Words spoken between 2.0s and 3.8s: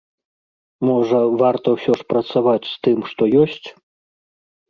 працаваць з тым, што ёсць?